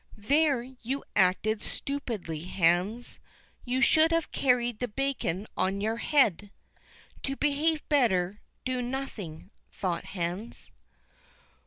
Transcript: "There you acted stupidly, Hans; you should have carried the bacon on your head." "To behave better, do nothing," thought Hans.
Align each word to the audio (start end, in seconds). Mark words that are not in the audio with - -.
"There 0.17 0.63
you 0.63 1.03
acted 1.15 1.61
stupidly, 1.61 2.45
Hans; 2.45 3.19
you 3.65 3.81
should 3.81 4.11
have 4.11 4.31
carried 4.31 4.79
the 4.79 4.87
bacon 4.87 5.45
on 5.55 5.79
your 5.79 5.97
head." 5.97 6.49
"To 7.21 7.35
behave 7.35 7.87
better, 7.87 8.41
do 8.65 8.81
nothing," 8.81 9.51
thought 9.71 10.05
Hans. 10.05 10.71